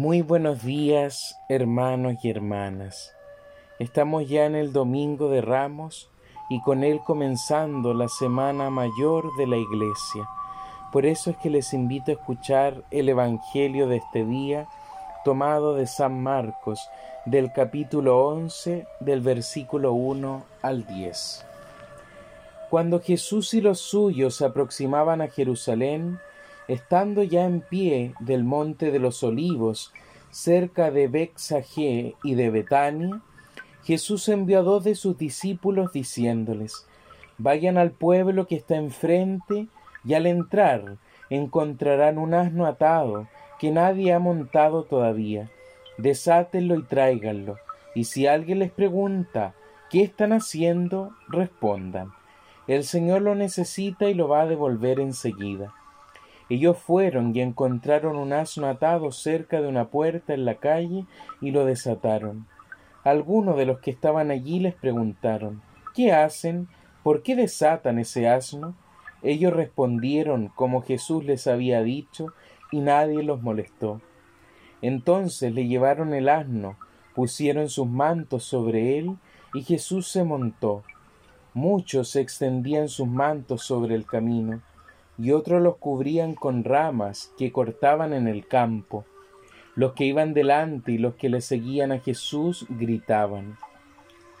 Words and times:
Muy 0.00 0.22
buenos 0.22 0.62
días, 0.62 1.36
hermanos 1.50 2.24
y 2.24 2.30
hermanas. 2.30 3.12
Estamos 3.78 4.26
ya 4.26 4.46
en 4.46 4.54
el 4.54 4.72
Domingo 4.72 5.28
de 5.28 5.42
Ramos 5.42 6.08
y 6.48 6.62
con 6.62 6.84
él 6.84 7.00
comenzando 7.04 7.92
la 7.92 8.08
Semana 8.08 8.70
Mayor 8.70 9.26
de 9.36 9.46
la 9.46 9.58
Iglesia. 9.58 10.26
Por 10.90 11.04
eso 11.04 11.28
es 11.28 11.36
que 11.36 11.50
les 11.50 11.74
invito 11.74 12.10
a 12.10 12.14
escuchar 12.14 12.82
el 12.90 13.10
Evangelio 13.10 13.88
de 13.88 13.96
este 13.96 14.24
día 14.24 14.68
tomado 15.22 15.74
de 15.74 15.86
San 15.86 16.22
Marcos, 16.22 16.80
del 17.26 17.52
capítulo 17.52 18.26
11, 18.26 18.86
del 19.00 19.20
versículo 19.20 19.92
1 19.92 20.44
al 20.62 20.86
10. 20.86 21.44
Cuando 22.70 23.00
Jesús 23.00 23.52
y 23.52 23.60
los 23.60 23.80
suyos 23.80 24.36
se 24.36 24.46
aproximaban 24.46 25.20
a 25.20 25.28
Jerusalén, 25.28 26.18
estando 26.68 27.22
ya 27.22 27.44
en 27.44 27.60
pie 27.60 28.14
del 28.20 28.44
monte 28.44 28.90
de 28.90 28.98
los 28.98 29.22
olivos, 29.22 29.92
cerca 30.30 30.90
de 30.90 31.08
Bexagé 31.08 32.14
y 32.22 32.34
de 32.34 32.50
Betania, 32.50 33.20
Jesús 33.84 34.28
envió 34.28 34.60
a 34.60 34.62
dos 34.62 34.84
de 34.84 34.94
sus 34.94 35.16
discípulos 35.18 35.92
diciéndoles, 35.92 36.86
Vayan 37.38 37.78
al 37.78 37.90
pueblo 37.90 38.46
que 38.46 38.56
está 38.56 38.76
enfrente, 38.76 39.68
y 40.04 40.14
al 40.14 40.26
entrar 40.26 40.96
encontrarán 41.30 42.18
un 42.18 42.34
asno 42.34 42.66
atado, 42.66 43.28
que 43.58 43.70
nadie 43.70 44.12
ha 44.12 44.18
montado 44.18 44.84
todavía. 44.84 45.50
Desátenlo 45.98 46.76
y 46.76 46.82
tráiganlo, 46.82 47.56
y 47.94 48.04
si 48.04 48.26
alguien 48.26 48.58
les 48.58 48.70
pregunta, 48.70 49.54
¿qué 49.90 50.02
están 50.02 50.32
haciendo? 50.32 51.12
respondan, 51.28 52.12
el 52.66 52.84
Señor 52.84 53.22
lo 53.22 53.34
necesita 53.34 54.08
y 54.08 54.14
lo 54.14 54.28
va 54.28 54.42
a 54.42 54.46
devolver 54.46 55.00
enseguida. 55.00 55.74
Ellos 56.50 56.78
fueron 56.78 57.34
y 57.34 57.42
encontraron 57.42 58.16
un 58.16 58.32
asno 58.32 58.66
atado 58.66 59.12
cerca 59.12 59.60
de 59.60 59.68
una 59.68 59.86
puerta 59.86 60.34
en 60.34 60.44
la 60.44 60.56
calle 60.56 61.06
y 61.40 61.52
lo 61.52 61.64
desataron. 61.64 62.48
Algunos 63.04 63.56
de 63.56 63.66
los 63.66 63.78
que 63.78 63.92
estaban 63.92 64.32
allí 64.32 64.58
les 64.58 64.74
preguntaron 64.74 65.62
¿Qué 65.94 66.12
hacen? 66.12 66.66
¿Por 67.04 67.22
qué 67.22 67.36
desatan 67.36 68.00
ese 68.00 68.28
asno? 68.28 68.74
Ellos 69.22 69.52
respondieron 69.52 70.48
como 70.48 70.82
Jesús 70.82 71.24
les 71.24 71.46
había 71.46 71.82
dicho, 71.82 72.32
y 72.72 72.80
nadie 72.80 73.22
los 73.22 73.42
molestó. 73.42 74.00
Entonces 74.82 75.54
le 75.54 75.68
llevaron 75.68 76.14
el 76.14 76.28
asno, 76.28 76.76
pusieron 77.14 77.68
sus 77.68 77.86
mantos 77.86 78.44
sobre 78.44 78.98
él, 78.98 79.18
y 79.54 79.62
Jesús 79.62 80.08
se 80.08 80.24
montó. 80.24 80.82
Muchos 81.54 82.16
extendían 82.16 82.88
sus 82.88 83.06
mantos 83.06 83.62
sobre 83.62 83.94
el 83.94 84.04
camino 84.04 84.62
y 85.20 85.32
otros 85.32 85.60
los 85.60 85.76
cubrían 85.76 86.34
con 86.34 86.64
ramas 86.64 87.32
que 87.36 87.52
cortaban 87.52 88.14
en 88.14 88.26
el 88.26 88.46
campo. 88.46 89.04
Los 89.74 89.92
que 89.92 90.04
iban 90.04 90.32
delante 90.32 90.92
y 90.92 90.98
los 90.98 91.14
que 91.14 91.28
le 91.28 91.42
seguían 91.42 91.92
a 91.92 92.00
Jesús 92.00 92.66
gritaban, 92.70 93.58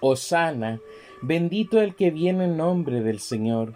Osana, 0.00 0.80
bendito 1.20 1.80
el 1.80 1.94
que 1.94 2.10
viene 2.10 2.44
en 2.44 2.56
nombre 2.56 3.02
del 3.02 3.20
Señor, 3.20 3.74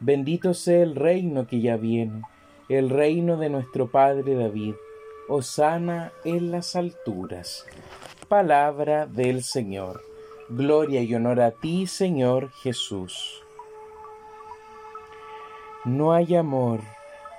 bendito 0.00 0.54
sea 0.54 0.82
el 0.82 0.94
reino 0.94 1.46
que 1.48 1.60
ya 1.60 1.76
viene, 1.76 2.22
el 2.68 2.88
reino 2.88 3.36
de 3.36 3.50
nuestro 3.50 3.90
Padre 3.90 4.36
David, 4.36 4.74
Osana 5.28 6.12
en 6.24 6.52
las 6.52 6.76
alturas. 6.76 7.66
Palabra 8.28 9.06
del 9.06 9.42
Señor. 9.42 10.02
Gloria 10.48 11.02
y 11.02 11.14
honor 11.14 11.40
a 11.40 11.50
ti, 11.50 11.86
Señor 11.86 12.50
Jesús. 12.62 13.43
No 15.84 16.14
hay 16.14 16.34
amor 16.34 16.80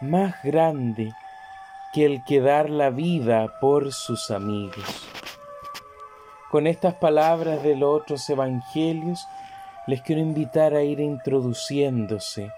más 0.02 0.36
grande 0.44 1.12
que 1.94 2.06
el 2.06 2.24
que 2.24 2.42
dar 2.42 2.70
la 2.70 2.92
vida 2.92 3.48
por 3.60 3.92
sus 3.92 4.30
amigos. 4.30 5.10
Con 6.52 6.68
estas 6.68 6.94
palabras 6.94 7.64
de 7.64 7.76
los 7.76 8.02
otros 8.02 8.30
evangelios, 8.30 9.28
les 9.88 10.04
quiero 10.04 10.22
invitar 10.22 10.76
a 10.76 10.84
ir 10.84 11.00
introduciéndose 11.00 12.52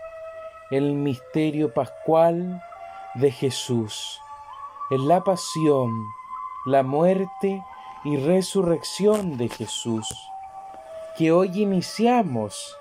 el 0.71 0.93
misterio 0.93 1.73
pascual 1.73 2.61
de 3.15 3.31
Jesús, 3.31 4.19
en 4.89 5.07
la 5.07 5.23
pasión, 5.23 5.89
la 6.65 6.83
muerte 6.83 7.63
y 8.03 8.17
resurrección 8.17 9.37
de 9.37 9.47
Jesús, 9.47 10.05
que 11.17 11.31
hoy 11.31 11.61
iniciamos 11.61 12.77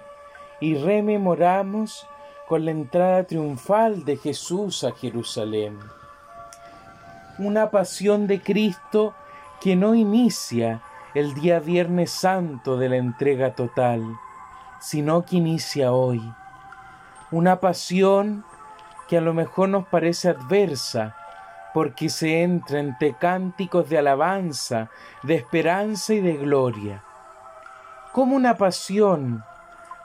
y 0.60 0.74
rememoramos 0.74 2.08
con 2.48 2.64
la 2.64 2.70
entrada 2.70 3.24
triunfal 3.24 4.04
de 4.04 4.16
Jesús 4.16 4.84
a 4.84 4.92
Jerusalén. 4.92 5.78
Una 7.38 7.70
pasión 7.70 8.26
de 8.26 8.40
Cristo 8.40 9.14
que 9.60 9.74
no 9.74 9.94
inicia 9.94 10.82
el 11.14 11.34
día 11.34 11.58
Viernes 11.58 12.10
Santo 12.10 12.76
de 12.76 12.88
la 12.88 12.96
entrega 12.96 13.54
total, 13.54 14.04
sino 14.80 15.24
que 15.24 15.36
inicia 15.36 15.92
hoy. 15.92 16.22
Una 17.32 17.58
pasión 17.58 18.44
que 19.08 19.18
a 19.18 19.20
lo 19.20 19.34
mejor 19.34 19.68
nos 19.68 19.86
parece 19.88 20.28
adversa, 20.28 21.16
porque 21.74 22.08
se 22.08 22.42
entra 22.42 22.78
entre 22.78 23.14
cánticos 23.14 23.88
de 23.88 23.98
alabanza, 23.98 24.88
de 25.22 25.34
esperanza 25.34 26.14
y 26.14 26.20
de 26.20 26.36
gloria. 26.36 27.02
Como 28.12 28.36
una 28.36 28.56
pasión 28.56 29.44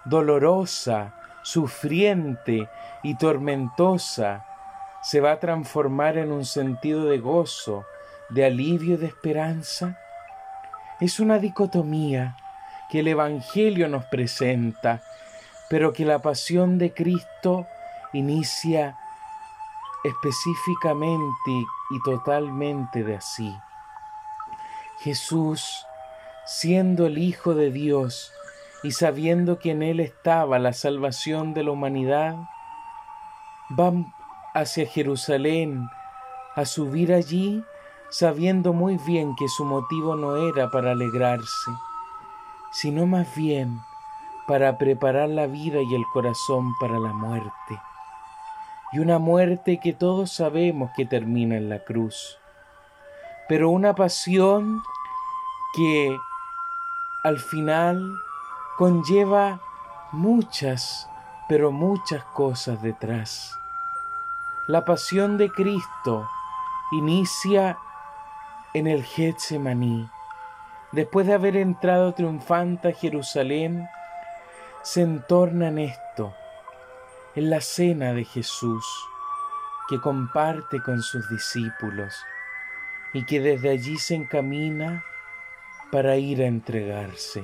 dolorosa, 0.06 1.14
sufriente 1.44 2.70
y 3.04 3.16
tormentosa, 3.16 4.46
se 5.02 5.20
va 5.20 5.34
a 5.34 5.40
transformar 5.40 6.18
en 6.18 6.32
un 6.32 6.46
sentido 6.46 7.06
de 7.06 7.20
gozo, 7.20 7.86
de 8.30 8.46
alivio 8.46 8.96
y 8.96 8.98
de 8.98 9.08
esperanza? 9.08 9.98
Es 11.00 11.20
una 11.20 11.40
dicotomía 11.40 12.38
que 12.90 13.00
el 13.00 13.08
Evangelio 13.08 13.88
nos 13.88 14.06
presenta, 14.06 15.02
pero 15.70 15.94
que 15.94 16.06
la 16.06 16.20
pasión 16.20 16.78
de 16.78 16.94
Cristo 16.94 17.66
inicia 18.14 18.98
específicamente 20.04 21.52
y 21.90 22.02
totalmente 22.04 23.04
de 23.04 23.16
así. 23.16 23.56
Jesús, 25.00 25.86
siendo 26.46 27.08
el 27.08 27.18
Hijo 27.18 27.56
de 27.56 27.72
Dios, 27.72 28.32
y 28.84 28.92
sabiendo 28.92 29.60
que 29.60 29.72
en 29.72 29.84
Él 29.84 30.00
estaba 30.00 30.60
la 30.60 30.74
salvación 30.74 31.54
de 31.54 31.64
la 31.64 31.72
humanidad, 31.72 32.36
van 33.70 34.14
hacia 34.54 34.86
Jerusalén 34.86 35.88
a 36.56 36.66
subir 36.66 37.14
allí 37.14 37.64
sabiendo 38.12 38.74
muy 38.74 38.98
bien 38.98 39.36
que 39.38 39.48
su 39.48 39.64
motivo 39.64 40.18
no 40.18 40.36
era 40.36 40.70
para 40.70 40.92
alegrarse, 40.92 41.72
sino 42.72 43.06
más 43.06 43.34
bien 43.36 43.80
para 44.48 44.78
preparar 44.78 45.30
la 45.30 45.48
vida 45.48 45.82
y 45.82 45.96
el 45.96 46.04
corazón 46.12 46.74
para 46.80 47.00
la 47.00 47.14
muerte. 47.14 47.80
Y 48.92 49.00
una 49.00 49.18
muerte 49.18 49.80
que 49.82 49.94
todos 49.94 50.30
sabemos 50.34 50.92
que 50.98 51.06
termina 51.06 51.56
en 51.56 51.70
la 51.70 51.80
cruz, 51.86 52.38
pero 53.48 53.70
una 53.70 53.96
pasión 53.96 54.82
que 55.74 56.14
al 57.24 57.40
final 57.40 58.14
conlleva 58.82 59.60
muchas, 60.12 61.08
pero 61.48 61.72
muchas 61.72 62.24
cosas 62.24 62.82
detrás. 62.82 63.56
La 64.66 64.86
pasión 64.86 65.38
de 65.38 65.52
Cristo 65.52 66.28
inicia 66.92 67.78
en 68.74 68.88
el 68.88 69.04
Getsemaní. 69.04 70.10
Después 70.94 71.28
de 71.28 71.34
haber 71.36 71.58
entrado 71.58 72.16
triunfante 72.16 72.88
a 72.88 72.94
Jerusalén, 72.94 73.88
se 74.82 75.04
entorna 75.04 75.68
en 75.68 75.78
esto, 75.78 76.34
en 77.36 77.52
la 77.52 77.62
cena 77.62 78.14
de 78.14 78.26
Jesús, 78.26 78.84
que 79.90 80.02
comparte 80.02 80.82
con 80.82 81.04
sus 81.04 81.30
discípulos 81.30 82.16
y 83.14 83.28
que 83.28 83.42
desde 83.42 83.70
allí 83.70 84.00
se 84.00 84.16
encamina 84.16 85.04
para 85.92 86.16
ir 86.16 86.42
a 86.42 86.48
entregarse 86.48 87.44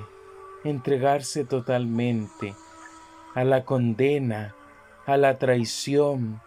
entregarse 0.64 1.46
totalmente 1.46 2.56
a 3.36 3.44
la 3.44 3.66
condena, 3.66 4.56
a 5.06 5.18
la 5.18 5.38
traición, 5.38 6.42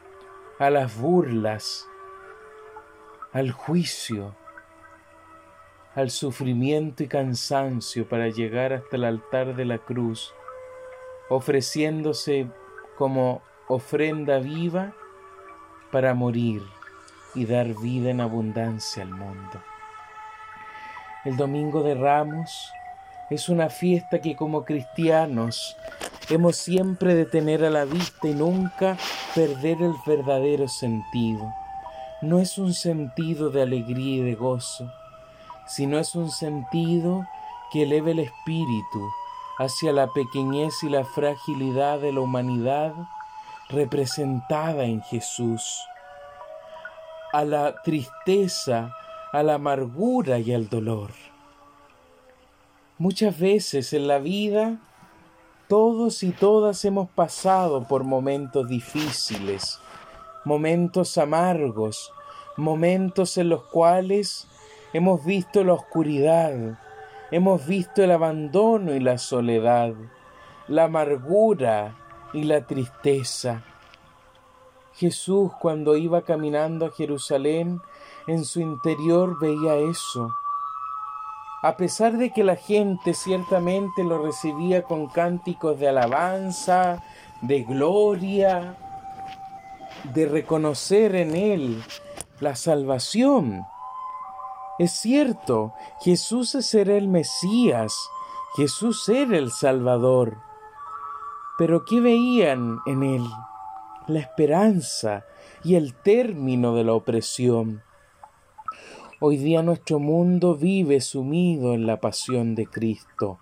a 0.59 0.71
las 0.71 0.97
burlas, 0.97 1.87
al 3.33 3.53
juicio, 3.53 4.35
al 5.95 6.11
sufrimiento 6.11 7.03
y 7.03 7.09
cansancio 7.09 8.09
para 8.09 8.29
llegar 8.29 8.73
hasta 8.73 8.97
el 8.97 9.05
altar 9.05 9.57
de 9.57 9.65
la 9.65 9.79
cruz, 9.79 10.35
ofreciéndose 11.29 12.49
como 12.97 13.43
ofrenda 13.69 14.39
viva 14.39 14.93
para 15.91 16.15
morir 16.15 16.62
y 17.35 17.47
dar 17.47 17.69
vida 17.81 18.11
en 18.11 18.21
abundancia 18.21 19.03
al 19.03 19.11
mundo. 19.11 19.62
El 21.25 21.37
domingo 21.37 21.83
de 21.83 21.95
Ramos 21.95 22.73
es 23.31 23.49
una 23.49 23.71
fiesta 23.71 24.21
que 24.21 24.35
como 24.35 24.65
cristianos 24.65 25.77
hemos 26.29 26.56
siempre 26.56 27.15
de 27.15 27.25
tener 27.25 27.65
a 27.65 27.71
la 27.71 27.85
vista 27.85 28.27
y 28.27 28.35
nunca 28.35 28.97
perder 29.35 29.81
el 29.82 29.94
verdadero 30.05 30.69
sentido. 30.69 31.53
no 32.23 32.38
es 32.38 32.59
un 32.59 32.75
sentido 32.75 33.49
de 33.49 33.62
alegría 33.62 34.17
y 34.17 34.21
de 34.21 34.35
gozo, 34.35 34.93
sino 35.67 35.99
es 35.99 36.15
un 36.15 36.31
sentido 36.31 37.27
que 37.73 37.85
eleve 37.85 38.11
el 38.11 38.19
espíritu 38.19 39.09
hacia 39.59 39.93
la 39.93 40.09
pequeñez 40.09 40.83
y 40.83 40.88
la 40.88 41.05
fragilidad 41.05 42.00
de 42.00 42.12
la 42.12 42.21
humanidad 42.21 42.93
representada 43.69 44.85
en 44.85 45.03
Jesús, 45.03 45.81
a 47.33 47.44
la 47.44 47.81
tristeza, 47.83 48.93
a 49.33 49.43
la 49.43 49.55
amargura 49.55 50.41
y 50.41 50.53
al 50.53 50.69
dolor. 50.69 51.30
Muchas 53.00 53.38
veces 53.38 53.94
en 53.94 54.08
la 54.08 54.19
vida 54.19 54.76
todos 55.69 56.23
y 56.23 56.32
todas 56.32 56.85
hemos 56.85 57.08
pasado 57.08 57.88
por 57.88 58.05
momentos 58.05 58.69
difíciles, 58.69 59.81
momentos 60.44 61.17
amargos, 61.17 62.12
momentos 62.58 63.38
en 63.38 63.49
los 63.49 63.62
cuales 63.62 64.47
hemos 64.93 65.25
visto 65.25 65.64
la 65.64 65.73
oscuridad, 65.73 66.79
hemos 67.31 67.67
visto 67.67 68.05
el 68.05 68.11
abandono 68.11 68.94
y 68.94 69.00
la 69.00 69.17
soledad, 69.17 69.94
la 70.69 70.85
amargura 70.85 71.97
y 72.35 72.43
la 72.43 72.67
tristeza. 72.67 73.64
Jesús 74.93 75.52
cuando 75.58 75.97
iba 75.97 76.20
caminando 76.20 76.85
a 76.85 76.91
Jerusalén, 76.91 77.81
en 78.26 78.44
su 78.44 78.61
interior 78.61 79.38
veía 79.41 79.76
eso. 79.76 80.35
A 81.62 81.77
pesar 81.77 82.17
de 82.17 82.31
que 82.31 82.43
la 82.43 82.57
gente 82.57 83.12
ciertamente 83.12 84.03
lo 84.03 84.23
recibía 84.23 84.83
con 84.83 85.09
cánticos 85.09 85.79
de 85.79 85.89
alabanza, 85.89 87.03
de 87.43 87.62
gloria, 87.65 88.77
de 90.15 90.27
reconocer 90.27 91.15
en 91.15 91.35
él 91.35 91.83
la 92.41 92.57
salvación. 92.57 93.67
Es 94.79 94.93
cierto, 94.93 95.75
Jesús 96.01 96.75
era 96.75 96.95
el 96.95 97.09
Mesías, 97.09 97.95
Jesús 98.57 99.07
era 99.11 99.37
el 99.37 99.51
Salvador. 99.51 100.39
Pero 101.59 101.85
¿qué 101.85 102.01
veían 102.01 102.79
en 102.87 103.03
él? 103.03 103.25
La 104.07 104.21
esperanza 104.21 105.25
y 105.62 105.75
el 105.75 105.95
término 105.95 106.75
de 106.75 106.85
la 106.85 106.95
opresión. 106.95 107.83
Hoy 109.23 109.37
día 109.37 109.63
nuestro 109.63 109.99
mundo 109.99 110.55
vive 110.55 111.03
sumido 111.03 111.75
en 111.75 111.87
la 111.87 112.01
pasión 112.01 112.55
de 112.55 112.67
Cristo. 112.67 113.39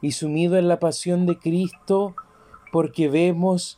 Y 0.00 0.12
sumido 0.12 0.56
en 0.56 0.66
la 0.66 0.80
pasión 0.80 1.26
de 1.26 1.38
Cristo 1.38 2.16
porque 2.72 3.10
vemos 3.10 3.76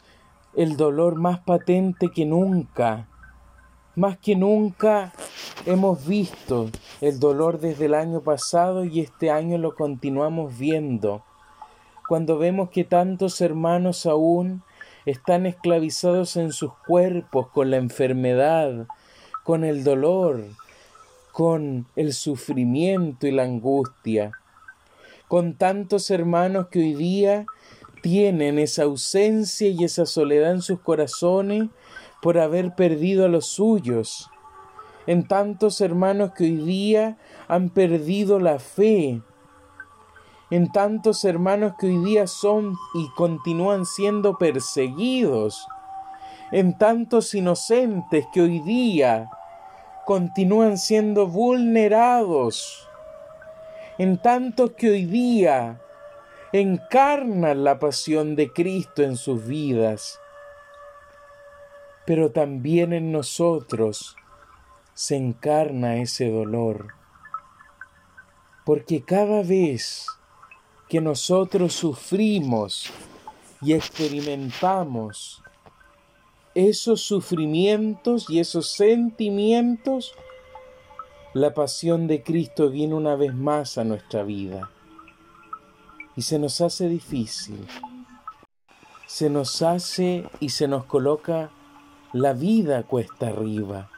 el 0.55 0.77
dolor 0.77 1.17
más 1.17 1.41
patente 1.41 2.11
que 2.15 2.25
nunca. 2.27 3.09
Más 3.97 4.19
que 4.19 4.37
nunca 4.37 5.13
hemos 5.67 6.07
visto 6.07 6.71
el 7.01 7.19
dolor 7.19 7.59
desde 7.59 7.87
el 7.87 7.95
año 7.95 8.21
pasado 8.21 8.85
y 8.85 9.01
este 9.01 9.33
año 9.33 9.59
lo 9.59 9.75
continuamos 9.75 10.57
viendo 10.57 11.25
cuando 12.09 12.39
vemos 12.39 12.71
que 12.71 12.85
tantos 12.85 13.41
hermanos 13.41 14.07
aún 14.07 14.63
están 15.07 15.45
esclavizados 15.45 16.37
en 16.37 16.53
sus 16.53 16.73
cuerpos 16.87 17.49
con 17.49 17.71
la 17.71 17.77
enfermedad, 17.77 18.87
con 19.43 19.63
el 19.63 19.85
dolor, 19.85 20.45
con 21.39 21.87
el 21.95 22.15
sufrimiento 22.15 23.29
y 23.29 23.31
la 23.31 23.45
angustia, 23.45 24.33
con 25.29 25.55
tantos 25.55 26.11
hermanos 26.11 26.67
que 26.67 26.81
hoy 26.81 26.95
día 26.95 27.47
tienen 28.03 28.59
esa 28.59 28.83
ausencia 28.83 29.69
y 29.69 29.85
esa 29.85 30.05
soledad 30.05 30.51
en 30.51 30.63
sus 30.63 30.81
corazones 30.81 31.69
por 32.21 32.41
haber 32.41 32.75
perdido 32.75 33.25
a 33.25 33.29
los 33.29 33.47
suyos, 33.47 34.29
en 35.07 35.29
tantos 35.29 35.81
hermanos 35.81 36.33
que 36.37 36.43
hoy 36.43 36.57
día 36.57 37.19
han 37.47 37.71
perdido 37.71 38.41
la 38.41 38.59
fe, 38.59 39.23
en 40.51 40.73
tantos 40.73 41.25
hermanos 41.25 41.75
que 41.79 41.87
hoy 41.87 41.99
día 41.99 42.27
son 42.27 42.75
y 42.95 43.09
continúan 43.11 43.87
siendo 43.87 44.39
perseguidos, 44.39 45.69
en 46.51 46.77
tantos 46.77 47.33
inocentes 47.33 48.27
que 48.33 48.41
hoy 48.41 48.59
día 48.59 49.31
continúan 50.09 50.79
siendo 50.79 51.27
vulnerados, 51.27 52.89
en 53.99 54.17
tantos 54.17 54.71
que 54.71 54.89
hoy 54.89 55.05
día 55.05 55.83
encarnan 56.51 57.63
la 57.63 57.79
pasión 57.79 58.35
de 58.35 58.51
Cristo 58.51 59.03
en 59.03 59.19
sus 59.19 59.47
vidas, 59.47 60.19
pero 62.07 62.31
también 62.31 62.95
en 62.95 63.13
nosotros 63.13 64.17
se 64.95 65.17
encarna 65.17 65.97
ese 65.97 66.31
dolor, 66.31 66.95
porque 68.65 69.03
cada 69.03 69.43
vez 69.43 70.07
que 70.89 71.03
nosotros 71.03 71.75
sufrimos 71.75 72.91
y 73.61 73.75
experimentamos 73.75 75.43
esos 76.55 77.03
sufrimientos 77.03 78.29
y 78.29 78.41
esos 78.41 78.71
sentimientos, 78.71 80.15
la 81.35 81.55
pasión 81.55 82.07
de 82.07 82.23
Cristo 82.23 82.71
viene 82.71 82.95
una 82.95 83.15
vez 83.15 83.35
más 83.35 83.79
a 83.79 83.85
nuestra 83.85 84.23
vida 84.23 84.71
y 86.17 86.23
se 86.23 86.39
nos 86.39 86.61
hace 86.61 86.89
difícil, 86.89 87.65
se 89.07 89.31
nos 89.31 89.63
hace 89.63 90.25
y 90.41 90.49
se 90.49 90.67
nos 90.67 90.85
coloca 90.85 91.51
la 92.13 92.33
vida 92.33 92.83
cuesta 92.83 93.29
arriba. 93.29 93.91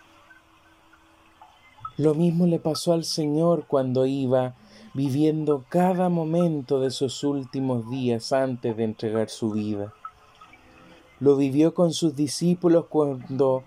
Lo 1.96 2.14
mismo 2.14 2.46
le 2.46 2.58
pasó 2.58 2.92
al 2.92 3.04
Señor 3.04 3.64
cuando 3.66 4.06
iba 4.06 4.54
viviendo 4.94 5.64
cada 5.68 6.08
momento 6.08 6.80
de 6.80 6.90
sus 6.90 7.24
últimos 7.24 7.88
días 7.90 8.32
antes 8.32 8.76
de 8.76 8.84
entregar 8.84 9.28
su 9.30 9.50
vida. 9.50 9.94
Lo 11.20 11.36
vivió 11.36 11.74
con 11.74 11.92
sus 11.92 12.16
discípulos 12.16 12.86
cuando 12.88 13.62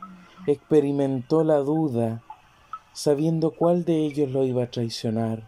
experimentó 0.48 1.44
la 1.44 1.58
duda, 1.58 2.22
sabiendo 2.92 3.52
cuál 3.52 3.86
de 3.86 4.06
ellos 4.06 4.32
lo 4.32 4.44
iba 4.44 4.64
a 4.64 4.72
traicionar. 4.72 5.48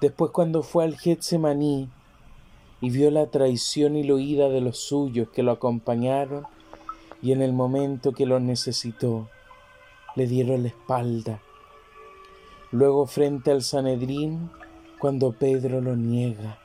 Después 0.00 0.30
cuando 0.30 0.62
fue 0.62 0.84
al 0.84 0.96
Getsemaní 0.96 1.90
y 2.80 2.90
vio 2.90 3.10
la 3.10 3.26
traición 3.26 3.96
y 3.96 4.04
la 4.04 4.14
huida 4.14 4.48
de 4.48 4.60
los 4.60 4.78
suyos 4.78 5.28
que 5.30 5.42
lo 5.42 5.52
acompañaron 5.52 6.44
y 7.20 7.32
en 7.32 7.42
el 7.42 7.52
momento 7.52 8.12
que 8.12 8.24
lo 8.24 8.38
necesitó, 8.38 9.28
le 10.14 10.26
dieron 10.26 10.62
la 10.62 10.68
espalda 10.68 11.40
Luego 12.70 13.06
frente 13.06 13.50
al 13.50 13.62
Sanedrín, 13.62 14.50
cuando 14.98 15.32
Pedro 15.32 15.80
lo 15.80 15.96
niega. 15.96 16.58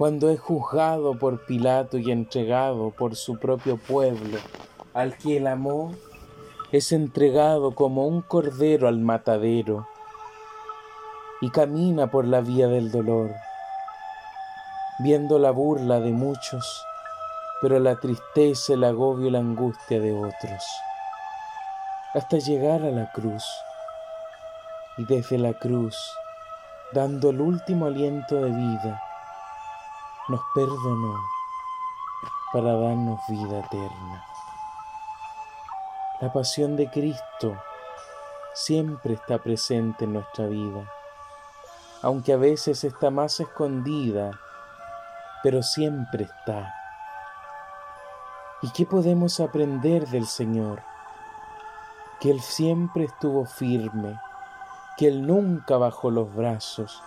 Cuando 0.00 0.30
es 0.30 0.40
juzgado 0.40 1.18
por 1.18 1.44
Pilato 1.44 1.98
y 1.98 2.10
entregado 2.10 2.90
por 2.90 3.16
su 3.16 3.38
propio 3.38 3.76
pueblo, 3.76 4.38
al 4.94 5.18
que 5.18 5.36
él 5.36 5.46
amó, 5.46 5.92
es 6.72 6.92
entregado 6.92 7.74
como 7.74 8.06
un 8.06 8.22
cordero 8.22 8.88
al 8.88 8.98
matadero 8.98 9.86
y 11.42 11.50
camina 11.50 12.10
por 12.10 12.24
la 12.24 12.40
vía 12.40 12.66
del 12.66 12.90
dolor, 12.90 13.30
viendo 15.00 15.38
la 15.38 15.50
burla 15.50 16.00
de 16.00 16.12
muchos, 16.12 16.82
pero 17.60 17.78
la 17.78 17.96
tristeza, 17.96 18.72
el 18.72 18.84
agobio 18.84 19.28
y 19.28 19.30
la 19.32 19.40
angustia 19.40 20.00
de 20.00 20.14
otros 20.14 20.64
hasta 22.14 22.38
llegar 22.38 22.82
a 22.84 22.90
la 22.90 23.12
cruz. 23.12 23.44
Y 24.96 25.04
desde 25.04 25.36
la 25.36 25.52
cruz, 25.52 25.94
dando 26.94 27.28
el 27.28 27.42
último 27.42 27.84
aliento 27.84 28.36
de 28.36 28.50
vida, 28.50 29.02
nos 30.30 30.40
perdonó 30.54 31.14
para 32.52 32.72
darnos 32.72 33.20
vida 33.28 33.60
eterna. 33.60 34.24
La 36.20 36.32
pasión 36.32 36.76
de 36.76 36.90
Cristo 36.90 37.56
siempre 38.54 39.14
está 39.14 39.38
presente 39.38 40.04
en 40.04 40.14
nuestra 40.14 40.46
vida, 40.46 40.90
aunque 42.02 42.32
a 42.32 42.36
veces 42.36 42.84
está 42.84 43.10
más 43.10 43.40
escondida, 43.40 44.30
pero 45.42 45.62
siempre 45.62 46.24
está. 46.24 46.74
¿Y 48.62 48.70
qué 48.70 48.86
podemos 48.86 49.40
aprender 49.40 50.06
del 50.08 50.26
Señor? 50.26 50.82
que 52.20 52.30
Él 52.30 52.40
siempre 52.40 53.04
estuvo 53.04 53.46
firme, 53.46 54.20
que 54.98 55.08
Él 55.08 55.26
nunca 55.26 55.78
bajó 55.78 56.10
los 56.10 56.32
brazos, 56.34 57.02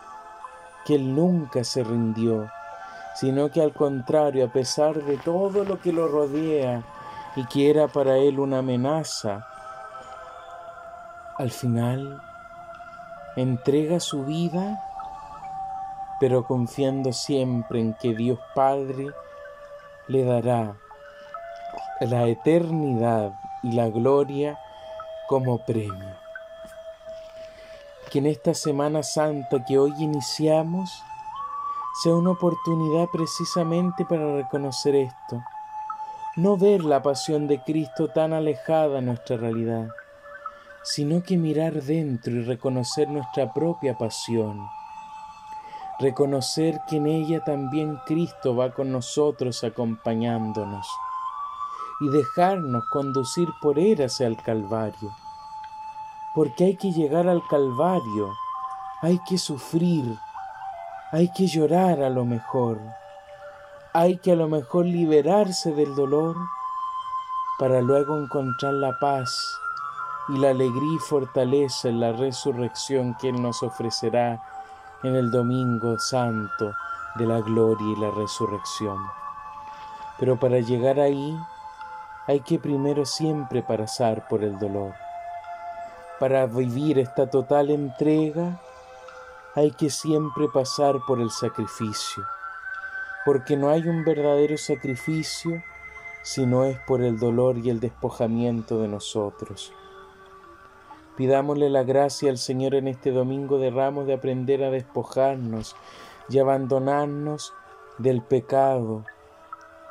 que 0.86 0.96
Él 0.96 1.15
nunca 1.15 1.63
se 1.63 1.84
rindió, 1.84 2.50
sino 3.15 3.50
que 3.51 3.62
al 3.62 3.74
contrario, 3.74 4.46
a 4.46 4.51
pesar 4.51 5.03
de 5.03 5.17
todo 5.17 5.63
lo 5.63 5.79
que 5.79 5.93
lo 5.93 6.08
rodea 6.08 6.84
y 7.36 7.46
que 7.46 7.70
era 7.70 7.88
para 7.88 8.17
Él 8.17 8.39
una 8.39 8.60
amenaza, 8.60 9.46
al 11.38 11.51
final 11.51 12.22
entrega 13.36 14.00
su 14.00 14.25
vida, 14.25 14.84
pero 16.20 16.46
confiando 16.46 17.12
siempre 17.12 17.79
en 17.79 17.93
que 17.96 18.13
Dios 18.13 18.39
Padre 18.53 19.08
le 20.08 20.24
dará 20.24 20.75
la 22.00 22.27
eternidad 22.27 23.34
y 23.63 23.72
la 23.72 23.89
gloria 23.89 24.60
como 25.27 25.65
premio. 25.65 26.15
Que 28.12 28.20
en 28.20 28.27
esta 28.27 28.53
Semana 28.53 29.01
Santa 29.01 29.63
que 29.65 29.79
hoy 29.79 29.93
iniciamos 29.98 31.03
sea 32.02 32.16
una 32.16 32.32
oportunidad 32.32 33.08
precisamente 33.12 34.04
para 34.06 34.36
reconocer 34.36 34.96
esto, 34.96 35.44
no 36.36 36.58
ver 36.58 36.84
la 36.84 37.04
pasión 37.04 37.48
de 37.48 37.62
Cristo 37.62 38.08
tan 38.08 38.34
alejada 38.34 38.96
de 38.96 39.02
nuestra 39.04 39.38
realidad, 39.38 39.90
sino 40.84 41.22
que 41.22 41.38
mirar 41.38 41.84
dentro 41.84 42.34
y 42.34 42.44
reconocer 42.44 43.10
nuestra 43.10 43.54
propia 43.54 43.96
pasión, 43.96 44.68
reconocer 46.00 46.82
que 46.90 46.98
en 46.98 47.06
ella 47.06 47.44
también 47.44 48.00
Cristo 48.08 48.56
va 48.56 48.74
con 48.74 48.92
nosotros 48.92 49.64
acompañándonos 49.64 50.88
y 52.02 52.10
dejarnos 52.10 52.84
conducir 52.92 53.48
por 53.62 53.78
Él 53.78 54.02
hacia 54.02 54.28
el 54.28 54.38
Calvario. 54.38 55.16
Porque 56.34 56.66
hay 56.66 56.76
que 56.76 56.92
llegar 56.92 57.28
al 57.28 57.46
Calvario, 57.48 58.34
hay 59.02 59.20
que 59.28 59.38
sufrir, 59.38 60.18
hay 61.13 61.29
que 61.29 61.46
llorar 61.46 62.01
a 62.01 62.10
lo 62.10 62.25
mejor, 62.25 62.79
hay 63.93 64.17
que 64.17 64.32
a 64.32 64.36
lo 64.36 64.48
mejor 64.48 64.88
liberarse 64.88 65.72
del 65.72 65.93
dolor 65.93 66.36
para 67.60 67.82
luego 67.82 68.17
encontrar 68.17 68.74
la 68.74 68.98
paz 69.00 69.29
y 70.29 70.39
la 70.39 70.50
alegría 70.50 70.96
y 70.96 70.98
fortaleza 70.98 71.88
en 71.89 72.00
la 72.00 72.13
resurrección 72.13 73.15
que 73.22 73.29
Él 73.29 73.39
nos 73.39 73.62
ofrecerá 73.62 74.41
en 75.03 75.15
el 75.15 75.29
domingo 75.29 76.00
santo 76.00 76.74
de 77.13 77.27
la 77.27 77.41
gloria 77.41 77.93
y 77.96 78.01
la 78.01 78.10
resurrección. 78.10 78.98
Pero 80.17 80.39
para 80.39 80.62
llegar 80.62 81.00
ahí 81.00 81.38
hay 82.25 82.39
que 82.39 82.58
primero 82.58 83.05
siempre 83.05 83.62
pasar 83.62 84.27
por 84.27 84.43
el 84.43 84.58
dolor. 84.58 84.96
Para 86.20 86.48
vivir 86.48 86.98
esta 86.98 87.29
total 87.29 87.70
entrega 87.70 88.60
hay 89.56 89.72
que 89.72 89.90
siempre 89.90 90.48
pasar 90.48 91.02
por 91.06 91.22
el 91.22 91.30
sacrificio, 91.30 92.24
porque 93.26 93.56
no 93.56 93.70
hay 93.70 93.88
un 93.88 94.04
verdadero 94.04 94.58
sacrificio 94.58 95.64
si 96.24 96.46
no 96.46 96.64
es 96.64 96.80
por 96.80 97.02
el 97.02 97.20
dolor 97.20 97.58
y 97.60 97.70
el 97.70 97.80
despojamiento 97.80 98.82
de 98.82 98.88
nosotros. 98.88 99.74
Pidámosle 101.18 101.70
la 101.70 101.84
gracia 101.84 102.32
al 102.32 102.40
Señor 102.40 102.74
en 102.74 102.88
este 102.88 103.12
domingo 103.12 103.60
de 103.60 103.70
ramos 103.70 104.08
de 104.08 104.14
aprender 104.14 104.64
a 104.64 104.72
despojarnos 104.72 105.76
y 106.30 106.40
abandonarnos 106.40 107.54
del 108.00 108.24
pecado, 108.24 109.06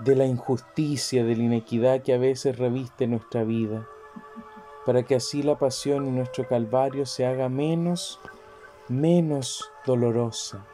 de 0.01 0.17
la 0.17 0.27
injusticia, 0.27 1.23
de 1.23 1.37
la 1.37 1.43
inequidad 1.45 2.03
que 2.03 2.15
a 2.15 2.19
veces 2.19 2.59
reviste 2.59 3.07
nuestra 3.07 3.45
vida, 3.45 3.87
para 4.85 5.05
que 5.05 5.15
así 5.15 5.45
la 5.45 5.57
pasión 5.57 6.09
y 6.09 6.11
nuestro 6.11 6.49
calvario 6.49 7.07
se 7.07 7.25
haga 7.25 7.49
menos, 7.49 8.19
menos 8.89 9.71
dolorosa, 9.87 10.65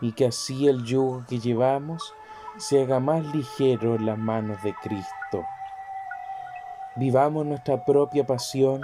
y 0.00 0.12
que 0.12 0.26
así 0.26 0.68
el 0.68 0.84
yugo 0.84 1.24
que 1.28 1.38
llevamos 1.38 2.14
se 2.58 2.82
haga 2.82 3.00
más 3.00 3.24
ligero 3.34 3.94
en 3.94 4.06
las 4.06 4.18
manos 4.18 4.62
de 4.62 4.74
Cristo. 4.74 5.44
Vivamos 6.96 7.46
nuestra 7.46 7.84
propia 7.84 8.26
pasión, 8.26 8.82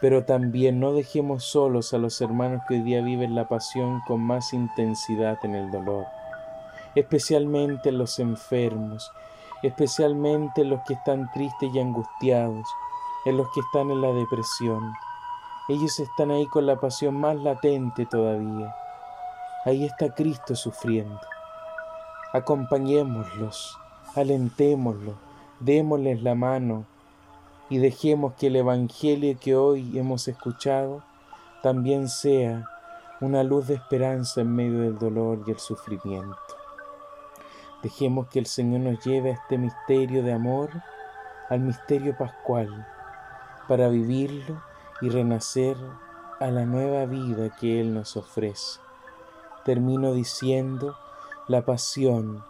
pero 0.00 0.24
también 0.24 0.80
no 0.80 0.92
dejemos 0.92 1.44
solos 1.44 1.94
a 1.94 1.98
los 1.98 2.20
hermanos 2.20 2.62
que 2.66 2.74
hoy 2.74 2.82
día 2.82 3.02
viven 3.02 3.34
la 3.34 3.48
pasión 3.48 4.00
con 4.06 4.20
más 4.20 4.52
intensidad 4.52 5.38
en 5.44 5.54
el 5.54 5.70
dolor 5.70 6.06
especialmente 6.94 7.90
los 7.92 8.18
enfermos, 8.18 9.10
especialmente 9.62 10.62
en 10.62 10.70
los 10.70 10.80
que 10.86 10.94
están 10.94 11.30
tristes 11.32 11.74
y 11.74 11.80
angustiados, 11.80 12.66
en 13.24 13.36
los 13.36 13.48
que 13.52 13.60
están 13.60 13.90
en 13.90 14.00
la 14.00 14.12
depresión. 14.12 14.92
Ellos 15.66 15.98
están 15.98 16.30
ahí 16.30 16.46
con 16.46 16.66
la 16.66 16.78
pasión 16.78 17.18
más 17.18 17.36
latente 17.36 18.04
todavía. 18.04 18.76
Ahí 19.64 19.86
está 19.86 20.14
Cristo 20.14 20.54
sufriendo. 20.54 21.18
Acompañémoslos, 22.34 23.78
alentémoslos, 24.14 25.14
démosles 25.60 26.22
la 26.22 26.34
mano 26.34 26.84
y 27.70 27.78
dejemos 27.78 28.34
que 28.34 28.48
el 28.48 28.56
Evangelio 28.56 29.38
que 29.40 29.56
hoy 29.56 29.98
hemos 29.98 30.28
escuchado 30.28 31.02
también 31.62 32.10
sea 32.10 32.68
una 33.22 33.42
luz 33.42 33.68
de 33.68 33.74
esperanza 33.76 34.42
en 34.42 34.54
medio 34.54 34.80
del 34.80 34.98
dolor 34.98 35.44
y 35.46 35.52
el 35.52 35.58
sufrimiento. 35.58 36.36
Dejemos 37.82 38.28
que 38.28 38.38
el 38.38 38.46
Señor 38.46 38.82
nos 38.82 39.02
lleve 39.02 39.30
a 39.30 39.34
este 39.34 39.56
misterio 39.56 40.22
de 40.22 40.34
amor, 40.34 40.68
al 41.48 41.60
misterio 41.60 42.14
pascual, 42.18 42.86
para 43.66 43.88
vivirlo 43.88 44.73
y 45.00 45.08
renacer 45.08 45.76
a 46.40 46.46
la 46.46 46.64
nueva 46.64 47.06
vida 47.06 47.54
que 47.56 47.80
Él 47.80 47.94
nos 47.94 48.16
ofrece. 48.16 48.80
Termino 49.64 50.12
diciendo, 50.12 50.96
la 51.48 51.62
pasión 51.62 52.44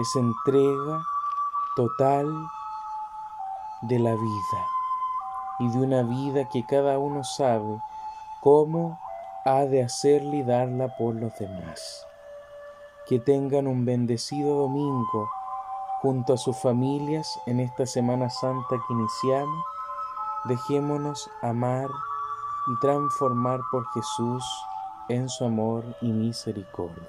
es 0.00 0.16
entrega 0.16 1.02
total 1.76 2.26
de 3.82 3.98
la 3.98 4.12
vida 4.12 4.66
y 5.60 5.68
de 5.70 5.78
una 5.78 6.02
vida 6.02 6.48
que 6.48 6.64
cada 6.66 6.98
uno 6.98 7.24
sabe 7.24 7.82
cómo 8.40 9.00
ha 9.44 9.60
de 9.60 9.82
hacerla 9.82 10.36
y 10.36 10.42
darla 10.42 10.96
por 10.96 11.14
los 11.14 11.36
demás 11.38 12.06
que 13.10 13.18
tengan 13.18 13.66
un 13.66 13.84
bendecido 13.84 14.54
domingo 14.54 15.28
junto 16.00 16.34
a 16.34 16.38
sus 16.38 16.56
familias 16.56 17.40
en 17.46 17.58
esta 17.58 17.84
Semana 17.84 18.30
Santa 18.30 18.76
que 18.86 18.92
iniciamos. 18.94 19.64
Dejémonos 20.44 21.30
amar 21.42 21.88
y 22.68 22.80
transformar 22.80 23.60
por 23.70 23.84
Jesús 23.94 24.44
en 25.08 25.28
su 25.28 25.44
amor 25.44 25.84
y 26.00 26.12
misericordia. 26.12 27.08